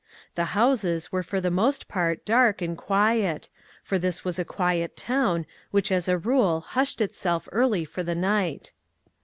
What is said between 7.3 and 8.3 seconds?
early for the